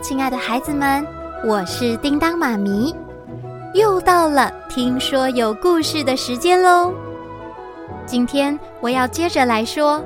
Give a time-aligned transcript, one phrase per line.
[0.00, 1.04] 亲爱的孩子们，
[1.44, 2.94] 我是叮当妈咪，
[3.74, 6.92] 又到了听说有故事的时间喽。
[8.06, 10.02] 今天我要接着来说，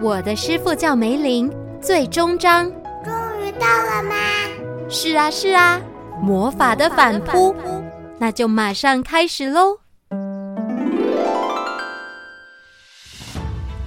[0.00, 2.70] 我的师傅叫梅林，最终章。
[3.04, 4.14] 终于到了吗？
[4.88, 5.80] 是啊，是啊，
[6.20, 7.54] 魔法的反扑，
[8.18, 9.78] 那就马上开始喽。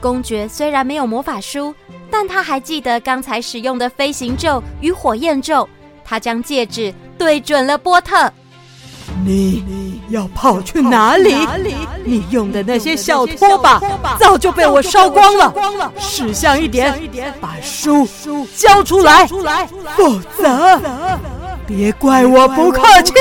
[0.02, 1.74] 公爵虽然没有魔法书。
[2.18, 5.68] 但他还记得刚才使用的飞行咒与火焰咒，
[6.02, 8.32] 他将戒指对准了波特。
[9.26, 11.34] 你要跑去哪里？
[11.34, 11.76] 哪里？
[12.06, 13.82] 你用的那些小拖把
[14.18, 15.54] 早就被我烧光了。
[16.00, 16.98] 识相一点，
[17.42, 18.08] 把书
[18.56, 19.28] 交出来，
[19.98, 20.80] 否则
[21.68, 23.14] 别怪我不客气。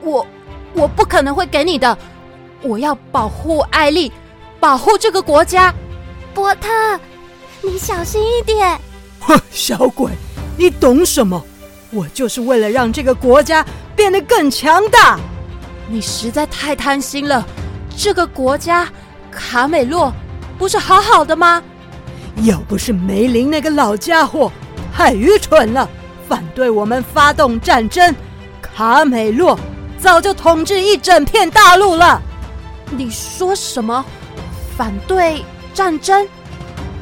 [0.00, 0.26] 我
[0.72, 1.98] 我不可能会给你的，
[2.62, 4.10] 我要保护艾丽，
[4.58, 5.70] 保护这个国家。
[6.34, 6.68] 波特，
[7.62, 8.78] 你小心一点！
[9.20, 10.10] 哼， 小鬼，
[10.58, 11.42] 你懂什么？
[11.90, 13.64] 我就是为了让这个国家
[13.94, 15.18] 变得更强大。
[15.88, 17.46] 你实在太贪心了。
[17.96, 18.88] 这个国家
[19.30, 20.12] 卡美洛
[20.58, 21.62] 不是好好的吗？
[22.42, 24.50] 要不是梅林那个老家伙
[24.92, 25.88] 太愚蠢了，
[26.28, 28.12] 反对我们发动战争，
[28.60, 29.56] 卡美洛
[30.00, 32.20] 早就统治一整片大陆了。
[32.90, 34.04] 你说什么？
[34.76, 35.44] 反对？
[35.74, 36.26] 战争，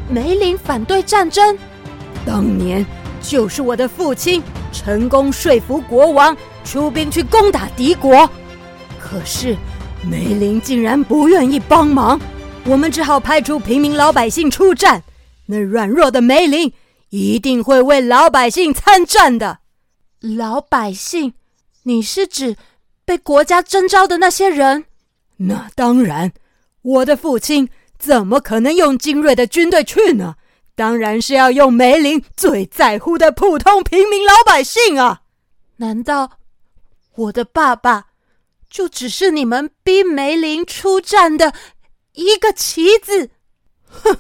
[0.09, 1.57] 梅林反对战争。
[2.25, 2.85] 当年
[3.21, 4.43] 就是我的父亲
[4.73, 8.29] 成功说服国王出兵去攻打敌国，
[8.99, 9.55] 可是
[10.03, 12.19] 梅林竟然不愿意帮忙，
[12.65, 15.03] 我们只好派出平民老百姓出战。
[15.45, 16.73] 那软弱的梅林
[17.11, 19.59] 一定会为老百姓参战的。
[20.21, 21.35] 老百姓，
[21.83, 22.57] 你是指
[23.05, 24.87] 被国家征召的那些人？
[25.37, 26.33] 那当然，
[26.81, 27.69] 我的父亲。
[28.03, 30.35] 怎么可能用精锐的军队去呢？
[30.75, 35.23] 当然是要用梅林最在乎的普通平民老百姓啊！
[35.77, 36.33] 难道
[37.15, 38.07] 我的爸爸
[38.69, 41.55] 就只是你们逼梅林出战的
[42.15, 43.31] 一个棋子？
[43.87, 44.19] 哼！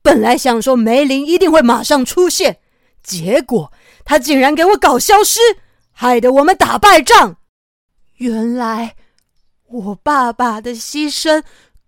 [0.00, 2.60] 本来想说梅林一定会马上出现，
[3.02, 3.72] 结果
[4.04, 5.40] 他竟然给我搞消失，
[5.90, 7.38] 害得我们打败仗。
[8.18, 8.94] 原来
[9.66, 11.42] 我爸爸的牺牲。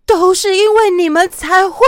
[0.07, 1.85] 都是因为你们才会。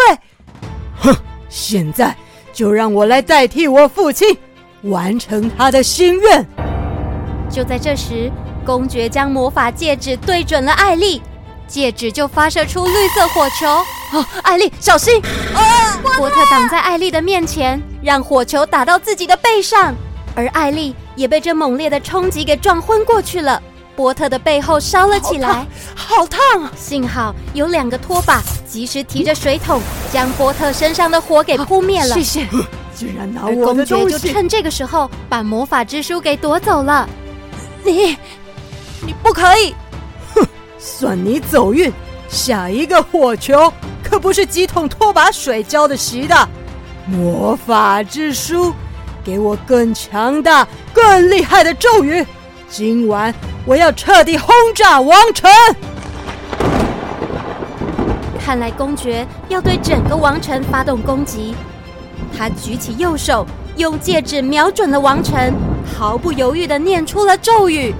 [1.00, 1.16] 哼！
[1.48, 2.14] 现在
[2.52, 4.36] 就让我来代替我父亲，
[4.82, 6.44] 完成他的心愿。
[7.48, 8.30] 就在这时，
[8.66, 11.22] 公爵将魔法戒指对准了艾丽，
[11.66, 13.66] 戒指就发射出绿色火球。
[14.12, 15.22] 哦，艾丽，小心！
[15.54, 15.96] 啊！
[16.16, 19.94] 波特挡在艾丽的面前，让火球打到自己的背上，
[20.34, 23.62] 而艾丽也被这猛烈的冲击给撞昏过去了。
[23.98, 25.66] 波特的背后烧了起来，
[25.97, 26.72] 好烫，好烫啊！
[26.76, 29.82] 幸好有两个拖把及时提着水桶，
[30.12, 32.14] 将波特身上的火给扑灭了。
[32.14, 32.47] 谢谢。
[32.94, 34.04] 竟然拿我的东西！
[34.04, 37.09] 公爵就趁这个时候把魔法之书给夺走了。
[37.82, 38.16] 你，
[39.04, 39.75] 你不可以！
[40.32, 40.47] 哼，
[40.78, 41.92] 算你走运。
[42.28, 46.48] 下一个火球可不是几桶拖把水浇的熄的。
[47.04, 48.72] 魔法之书，
[49.25, 52.25] 给我更强大、更厉害的咒语。
[52.70, 53.34] 今晚
[53.68, 55.50] 我要彻底轰炸王城！
[58.42, 61.54] 看来公爵要对整个王城发动攻击。
[62.34, 63.46] 他举起右手，
[63.76, 65.52] 用戒指瞄准了王城，
[65.84, 67.94] 毫不犹豫的念出了咒语：“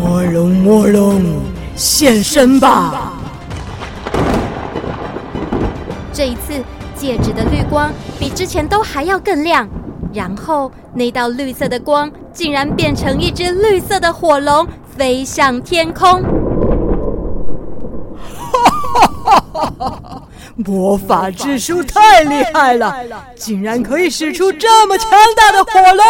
[0.00, 1.42] 魔龙，魔龙，
[1.76, 3.12] 现身吧！”
[6.14, 6.64] 这一次，
[6.96, 9.68] 戒指的绿光比之前都还要更亮。
[10.16, 14.66] 然后，那道绿色的光竟然变成一只绿色的火龙，
[14.96, 16.22] 飞向天空。
[18.24, 20.22] 哈哈哈哈！
[20.56, 22.96] 魔法之书太厉害了，
[23.34, 26.04] 竟然可以使出这么强大的火龙！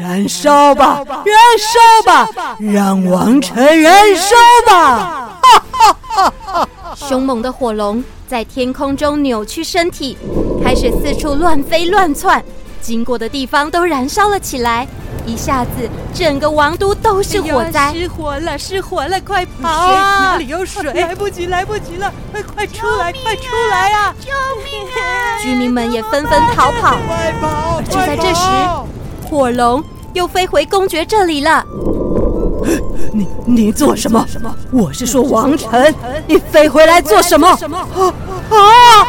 [0.00, 4.36] 燃烧吧，燃烧吧，让王城燃烧
[4.68, 5.40] 吧！
[5.42, 6.68] 哈哈哈哈！
[6.94, 10.16] 凶猛的火龙在天空中扭曲身体，
[10.62, 12.40] 开始四处乱飞乱窜。
[12.82, 14.86] 经过的地方都燃烧了起来，
[15.24, 15.70] 一下子
[16.12, 20.20] 整个王都都是火灾，失火了，失火了，快跑啊！
[20.20, 20.92] 哪里有水？
[20.92, 24.14] 来不及，来不及了，快快出来，快出来啊！
[24.20, 24.30] 救
[24.64, 25.38] 命啊！
[25.40, 26.96] 居民们也纷纷逃跑。
[27.06, 27.78] 快跑！
[27.78, 28.42] 而就在这时，
[29.30, 29.82] 火龙
[30.12, 31.64] 又飞回公爵这里了。
[33.12, 34.26] 你你做什么？
[34.72, 35.94] 我是说王臣，
[36.26, 37.48] 你飞回来做什么？
[37.48, 37.58] 啊
[38.50, 39.06] 啊啊！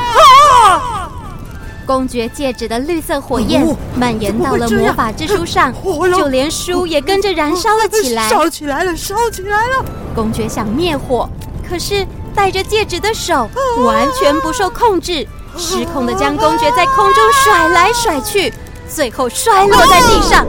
[1.85, 3.65] 公爵戒指的绿色火焰
[3.95, 5.73] 蔓延到了魔法之书上，
[6.15, 8.29] 就连书也跟着燃烧了起来。
[8.29, 9.85] 烧起来了，烧起来了！
[10.15, 11.29] 公爵想灭火，
[11.67, 13.49] 可是戴着戒指的手
[13.83, 15.27] 完全不受控制，
[15.57, 18.53] 失控的将公爵在空中甩来甩去，
[18.87, 20.45] 最后摔落在地上。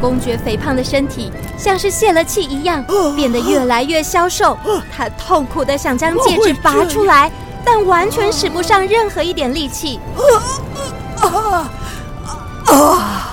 [0.00, 2.84] 公爵肥胖的身体像是泄了气一样，
[3.16, 4.56] 变得越来越消瘦。
[4.94, 7.32] 他痛苦的想将戒指拔出来，
[7.66, 9.98] 但完全使不上任何一点力气。
[11.20, 11.68] 啊
[12.66, 13.32] 啊！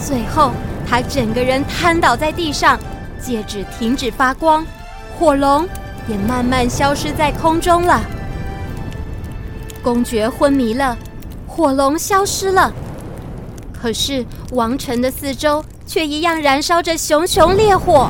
[0.00, 0.52] 最后，
[0.88, 2.78] 他整个人瘫倒在地上，
[3.20, 4.64] 戒指停止发光，
[5.18, 5.68] 火龙
[6.06, 8.00] 也慢慢消失在空中了。
[9.82, 10.96] 公爵昏迷了，
[11.48, 12.72] 火龙消失了。
[13.72, 18.08] 可是王城的四周却一样燃烧着熊熊烈火。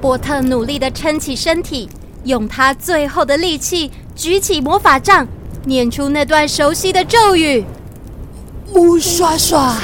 [0.00, 1.88] 波特努力的撑起身体，
[2.28, 5.26] 用他最后的力气举起魔法杖，
[5.64, 7.64] 念出那段熟悉的咒语
[8.72, 9.74] ：“木刷刷，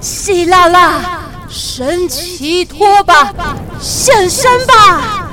[0.00, 3.32] 稀拉拉，神奇拖把，
[3.80, 5.30] 现身吧！”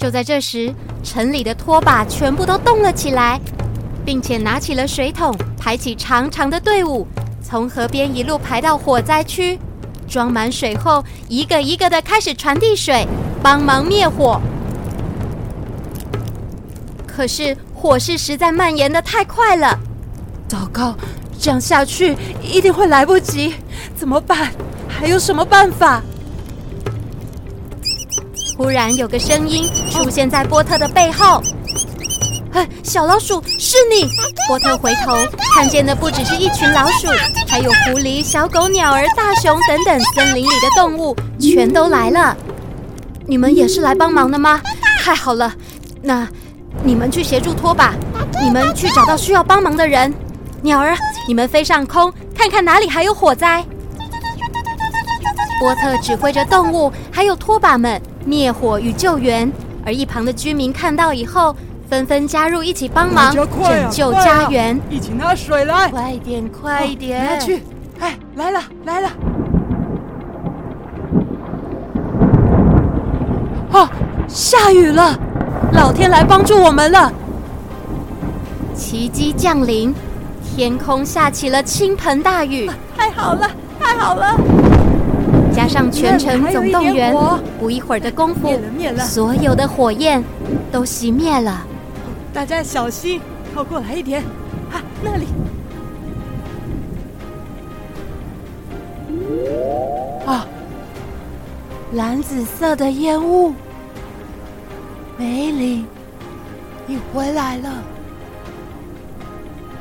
[0.00, 0.74] 就在这时，
[1.04, 3.38] 城里的拖把全部都动了起来。
[4.04, 7.06] 并且拿起了水桶，排起长长的队伍，
[7.42, 9.58] 从河边一路排到火灾区，
[10.08, 13.06] 装满水后，一个一个的开始传递水，
[13.42, 14.40] 帮忙灭火。
[17.06, 19.78] 可是火势实在蔓延的太快了，
[20.48, 20.96] 糟糕，
[21.38, 23.54] 这样下去一定会来不及，
[23.94, 24.50] 怎么办？
[24.88, 26.02] 还有什么办法？
[28.56, 31.42] 忽然有个声音出现在波特的背后。
[32.82, 34.08] 小老鼠，是你！
[34.46, 35.16] 波特回头
[35.54, 37.08] 看见的不只是一群老鼠，
[37.46, 42.36] 还有狐狸、小狗、鸟儿、大熊等等森林里的动物，全都来了。
[43.26, 44.60] 你们也是来帮忙的吗？
[45.00, 45.52] 太好了，
[46.00, 46.26] 那
[46.82, 47.94] 你们去协助拖把，
[48.42, 50.12] 你们去找到需要帮忙的人。
[50.62, 50.96] 鸟儿，
[51.26, 53.64] 你们飞上空，看看哪里还有火灾。
[55.60, 59.50] 波特指挥着动物还有拖把们灭火与救援，
[59.84, 61.54] 而一旁的居民看到以后，
[61.88, 64.78] 纷纷加入，一起帮忙拯救家园。
[64.90, 67.62] 一起拿水来，快点，快点，拿去！
[67.98, 69.08] 哎，来了，来了！
[73.72, 73.90] 啊，
[74.28, 75.18] 下雨了，
[75.72, 77.10] 老天来帮助我们了！
[78.74, 79.94] 奇迹降临，
[80.44, 82.70] 天空下起了倾盆大雨。
[82.96, 83.50] 太好了，
[83.80, 84.36] 太好了！
[85.54, 87.16] 加上全城总动员，
[87.58, 88.52] 不一会儿的功夫，
[88.98, 90.22] 所有的火焰
[90.70, 91.64] 都熄灭了。
[92.38, 93.20] 大家小心，
[93.52, 94.22] 靠过来一点。
[94.70, 95.26] 啊，那里。
[100.24, 100.46] 啊，
[101.94, 103.52] 蓝紫色的烟雾。
[105.16, 105.84] 梅林，
[106.86, 107.82] 你回来了。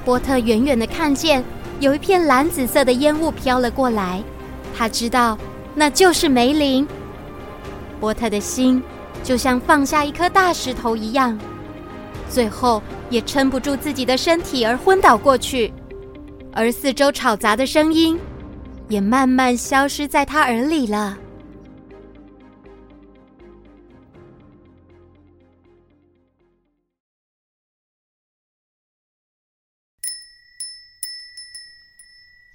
[0.03, 1.43] 波特远远的看见
[1.79, 4.19] 有一片蓝紫色的烟雾飘了过来，
[4.75, 5.37] 他知道
[5.75, 6.87] 那就是梅林。
[7.99, 8.81] 波特的心
[9.23, 11.37] 就像放下一颗大石头一样。
[12.29, 15.73] 最后也撑不住自己的身体而昏倒过去，
[16.53, 18.19] 而四周吵杂的声音
[18.89, 21.17] 也慢慢消失在他耳里了。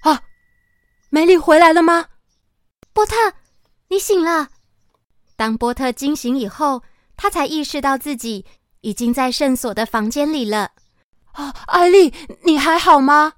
[0.01, 0.21] 啊，
[1.09, 2.05] 梅丽回来了吗？
[2.93, 3.15] 波特，
[3.87, 4.49] 你醒了。
[5.35, 6.83] 当波特惊醒以后，
[7.17, 8.45] 他才意识到自己。
[8.83, 10.71] 已经在圣所的房间里了。
[11.31, 12.13] 啊，艾丽，
[12.43, 13.33] 你还好吗？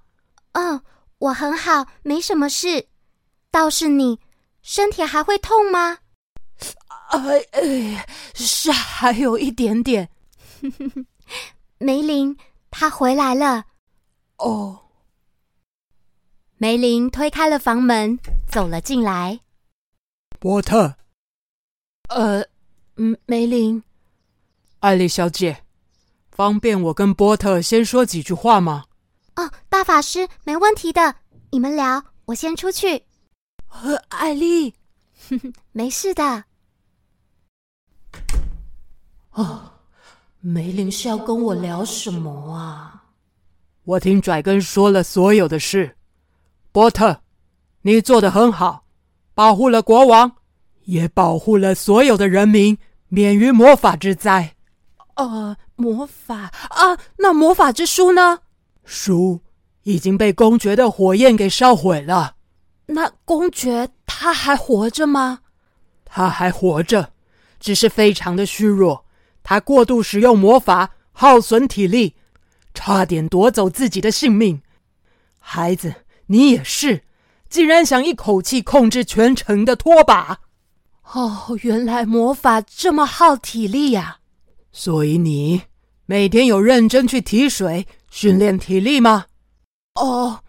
[0.51, 0.81] 嗯，
[1.19, 2.87] 我很好，没什么事。
[3.51, 4.19] 倒是你，
[4.61, 5.99] 身体还会痛吗？
[7.11, 10.09] 哎哎，是还有一点点。
[11.77, 12.35] 梅林，
[12.71, 13.65] 他回来了。
[14.37, 14.81] 哦。
[16.57, 19.39] 梅林推开了房门，走了进来。
[20.39, 20.95] 波特。
[22.09, 22.43] 呃，
[22.95, 23.81] 嗯，梅林。
[24.85, 25.63] 艾丽小姐，
[26.29, 28.83] 方便我跟波特先说几句话吗？
[29.35, 31.15] 哦，大法师，没问题的，
[31.49, 33.01] 你们聊，我先出去。
[33.81, 34.75] 呃艾丽，
[35.27, 36.43] 哼哼，没事的。
[39.31, 39.71] 哦，
[40.39, 43.05] 梅林是要跟我聊什么啊？
[43.85, 45.97] 我听拽根说了所有的事。
[46.71, 47.21] 波特，
[47.81, 48.85] 你做的很好，
[49.33, 50.31] 保护了国王，
[50.83, 52.77] 也保护了所有的人民，
[53.07, 54.54] 免于魔法之灾。
[55.15, 58.39] 呃，魔法啊，那魔法之书呢？
[58.83, 59.41] 书
[59.83, 62.35] 已经被公爵的火焰给烧毁了。
[62.87, 65.39] 那公爵他还活着吗？
[66.03, 67.11] 他还活着，
[67.59, 69.05] 只是非常的虚弱。
[69.41, 72.15] 他过度使用魔法，耗损体力，
[72.73, 74.61] 差点夺走自己的性命。
[75.39, 75.93] 孩子，
[76.27, 77.03] 你也是，
[77.49, 80.39] 竟然想一口气控制全城的拖把。
[81.13, 84.19] 哦，原来魔法这么耗体力呀！
[84.77, 85.61] 所以你
[86.05, 89.27] 每天有认真去提水训练体力吗？
[89.93, 90.43] 哦，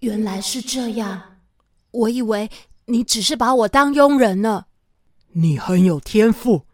[0.00, 1.36] 原来是这样。
[1.92, 2.50] 我以为
[2.86, 4.64] 你只是把我当佣人呢。
[5.34, 6.66] 你很有天赋，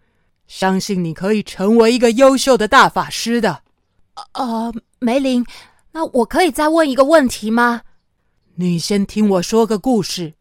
[0.46, 3.64] 相信你可以成为一个优秀的大法师的。
[4.32, 5.44] 呃，梅林，
[5.92, 7.82] 那我可以再问一个问题吗？
[8.54, 10.32] 你先听我说个故事，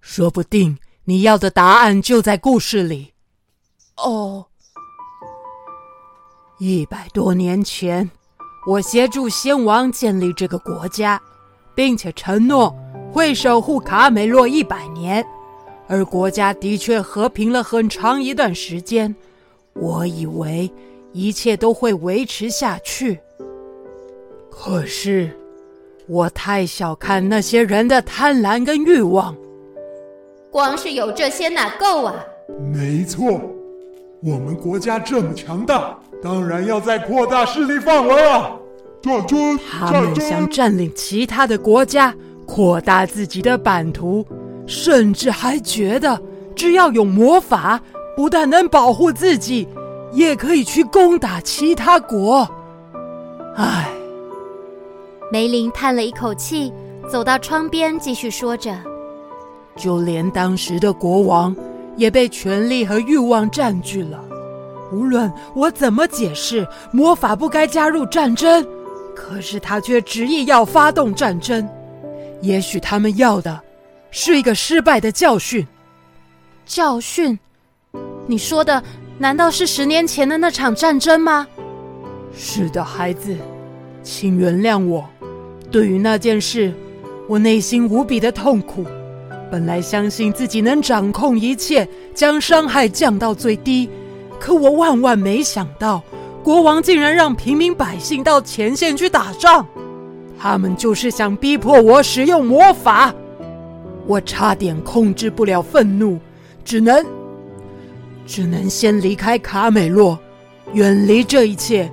[0.00, 3.12] 说不定你要的答案就在故事里。
[3.96, 4.46] 哦，
[6.62, 8.10] 一百多年前，
[8.66, 11.18] 我协助先王建立这个国家，
[11.74, 12.76] 并且承诺
[13.10, 15.24] 会守护卡美洛一百年。
[15.88, 19.16] 而国家的确和平了很长一段时间，
[19.72, 20.70] 我以为
[21.14, 23.18] 一切都会维持下去。
[24.50, 25.34] 可是，
[26.06, 29.34] 我太小看那些人的贪婪跟欲望。
[30.50, 32.22] 光是有这些哪够啊？
[32.70, 33.40] 没错，
[34.22, 38.50] 我们国家这么强大，当然要再扩大势力范围啊！
[39.00, 42.14] 战争，他们想占领其他的国家，
[42.46, 44.26] 扩大自己的版图。
[44.66, 46.20] 甚至还觉得，
[46.54, 47.80] 只要有魔法，
[48.14, 49.66] 不但能保护自己，
[50.12, 52.46] 也可以去攻打其他国。
[53.56, 53.88] 唉，
[55.32, 56.70] 梅林叹了一口气，
[57.10, 58.78] 走到窗边，继续说着
[59.74, 61.56] ：“就连当时的国王，
[62.00, 64.18] 也被权力和欲望占据了。
[64.90, 68.66] 无论我怎么解释，魔法不该加入战争，
[69.14, 71.68] 可是他却执意要发动战争。
[72.40, 73.60] 也许他们要的……”
[74.12, 75.64] 是一个失败的教训。
[76.66, 77.38] 教训？
[78.26, 78.82] 你说的
[79.18, 81.46] 难道是十年前的那场战争吗？
[82.34, 83.36] 是的，孩子，
[84.02, 85.04] 请原谅我。
[85.70, 86.72] 对于那件事，
[87.28, 88.84] 我内心无比的痛苦。
[89.50, 93.90] 本来相信自己能掌控一切，将伤害降到最低，
[94.38, 96.02] 可我万万没想到，
[96.42, 99.66] 国王竟然让平民百姓到前线去打仗。
[100.38, 103.12] 他们就是想逼迫我使用魔法。
[104.06, 106.18] 我差点控制不了愤怒，
[106.64, 107.04] 只能，
[108.26, 110.18] 只能先离开卡美洛，
[110.72, 111.90] 远离这一切。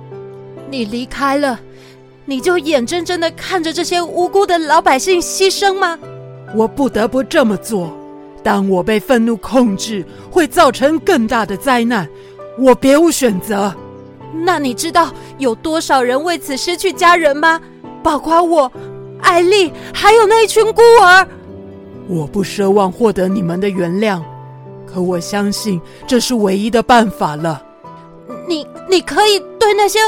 [0.70, 1.58] 你离开了，
[2.24, 5.98] 你就眼睁睁的看着这些无辜的老百姓牺牲吗？
[6.54, 7.96] 我不得不这么做。
[8.42, 12.08] 当我被愤怒控制，会造成更大的灾难，
[12.58, 13.74] 我别无选择。
[14.32, 17.60] 那你知道有多少人为此失去家人吗？
[18.02, 18.70] 包括我、
[19.20, 21.26] 艾丽，还有那一群孤儿。
[22.06, 24.22] 我不奢望获得你们的原谅，
[24.86, 27.62] 可我相信这是唯一的办法了。
[28.46, 29.98] 你你可以对那些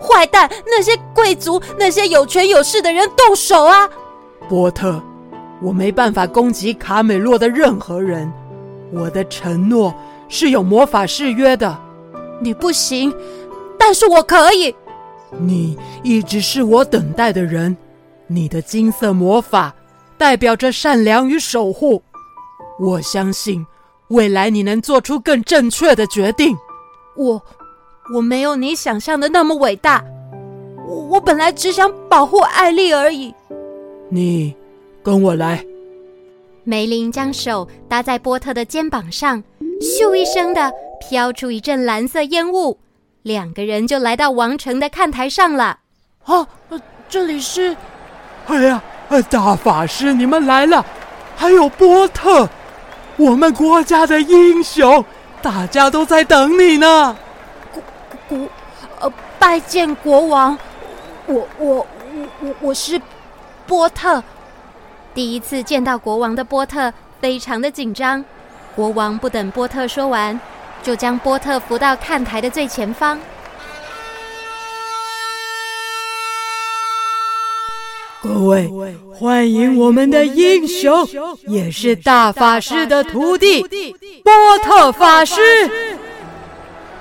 [0.00, 3.88] 坏蛋、那些贵族、那些有权有势的人动手啊！
[4.48, 5.00] 波特，
[5.60, 8.30] 我没办法攻击卡美洛的任何人。
[8.92, 9.94] 我的承诺
[10.28, 11.78] 是有魔法誓约的。
[12.40, 13.12] 你不行，
[13.78, 14.74] 但是我可以。
[15.38, 17.76] 你一直是我等待的人，
[18.26, 19.74] 你的金色魔法。
[20.16, 22.02] 代表着善良与守护，
[22.80, 23.64] 我相信
[24.08, 26.56] 未来你能做出更正确的决定。
[27.16, 27.40] 我
[28.12, 30.04] 我没有你想象的那么伟大，
[30.88, 33.32] 我我本来只想保护艾丽而已。
[34.08, 34.56] 你
[35.08, 35.64] 跟我来。
[36.64, 39.42] 梅林将手搭在波特的肩膀上，
[39.80, 42.78] 咻一声的飘出一阵蓝色烟雾，
[43.22, 45.78] 两个人就来到王城的看台上了。
[46.24, 46.46] 啊，
[47.08, 47.74] 这里是？
[48.48, 48.82] 哎呀！
[49.30, 50.84] 大法师，你们来了！
[51.34, 52.46] 还有波特，
[53.16, 55.02] 我们国家的英雄，
[55.40, 57.16] 大家都在等你呢。
[57.72, 57.82] 国
[58.28, 58.48] 国，
[59.00, 60.58] 呃，拜见国王。
[61.24, 61.86] 我我我
[62.42, 63.00] 我我是
[63.66, 64.22] 波特。
[65.18, 68.24] 第一次见到国王的波特非常的紧张。
[68.76, 70.40] 国王不等波特说完，
[70.80, 73.18] 就将波特扶到看台的最前方。
[78.22, 78.70] 各位，
[79.12, 81.04] 欢迎我们的英雄，
[81.48, 83.60] 也是大法师的徒弟
[84.22, 85.42] 波特法师。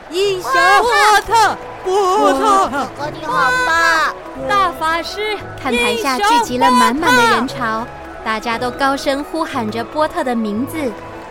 [0.09, 4.15] 英雄波特，波特，哥哥你好棒！
[4.49, 7.85] 大法师，看台下聚集了满满的人潮，
[8.27, 10.77] 大家都高声呼喊着波特的名字。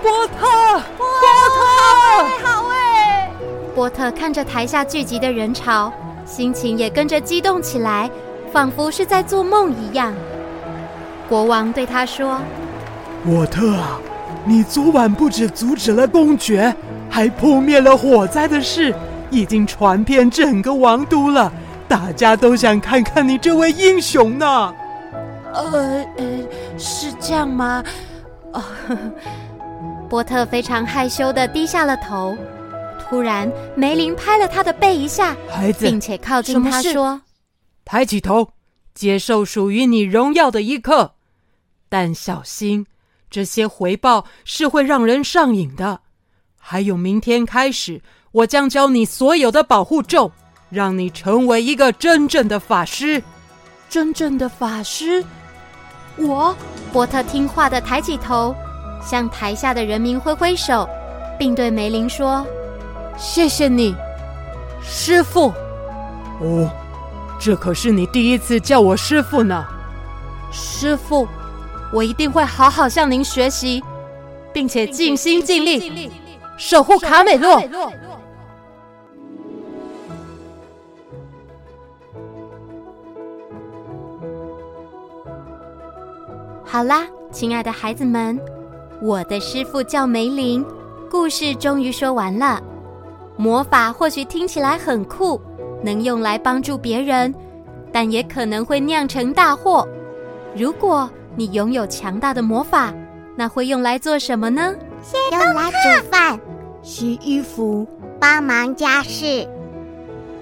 [0.00, 0.46] 波特，
[0.96, 1.06] 波
[1.54, 3.30] 特，你好哎！
[3.74, 5.92] 波特看着台下聚集的人潮，
[6.24, 8.10] 心情也跟着激动起来。
[8.50, 10.14] 仿佛是在做梦一样。
[11.28, 12.40] 国王对他说
[13.22, 14.00] ：“波特啊，
[14.46, 16.74] 你昨晚不止阻止了公爵，
[17.10, 18.94] 还扑灭了火灾的事，
[19.28, 21.52] 已经传遍整个王都了。
[21.86, 24.74] 大家都想看看你这位英雄呢。”
[25.52, 26.24] 呃呃，
[26.78, 27.82] 是这样吗？
[28.52, 28.62] 哦，
[30.08, 32.36] 波特非常害羞的低下了头。
[33.08, 37.20] 突然，梅林拍了他的背一下，孩子，并且靠近他说
[37.84, 38.50] ：“抬起头，
[38.94, 41.14] 接受属于你荣耀的一刻。
[41.88, 42.86] 但小心，
[43.30, 46.00] 这些回报是会让人上瘾的。
[46.58, 48.02] 还有，明天开始，
[48.32, 50.32] 我将教你所有的保护咒，
[50.68, 53.22] 让你成为一个真正的法师。
[53.88, 55.24] 真正的法师。”
[56.18, 56.56] 我
[56.92, 58.54] 波特听话的抬起头，
[59.02, 60.88] 向台下的人民挥挥手，
[61.38, 62.46] 并对梅林说
[63.18, 63.94] ：“谢谢你，
[64.82, 65.52] 师傅。”
[66.40, 66.70] 哦，
[67.38, 69.64] 这可是你第一次叫我师傅呢。
[70.50, 71.28] 师傅，
[71.92, 73.82] 我一定会好好向您学习，
[74.52, 76.10] 并且尽心尽力
[76.56, 77.62] 守护卡美洛。
[86.76, 88.38] 好啦，亲爱的孩子们，
[89.00, 90.62] 我的师傅叫梅林，
[91.10, 92.62] 故事终于说完了。
[93.38, 95.40] 魔法或许听起来很酷，
[95.82, 97.34] 能用来帮助别人，
[97.90, 99.88] 但也可能会酿成大祸。
[100.54, 102.92] 如果你拥有强大的魔法，
[103.34, 104.74] 那会用来做什么呢？
[105.32, 106.38] 用来煮饭、
[106.82, 107.88] 洗衣服、
[108.20, 109.48] 帮忙家事。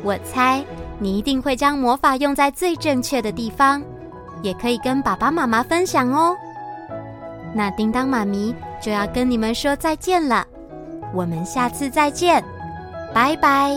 [0.02, 0.64] 我猜
[0.98, 3.80] 你一定会将魔法用在最正确的地方。
[4.44, 6.36] 也可以跟爸爸妈妈分享哦。
[7.54, 10.46] 那叮当妈咪就要跟你们说再见了，
[11.14, 12.44] 我们下次再见，
[13.14, 13.72] 拜拜。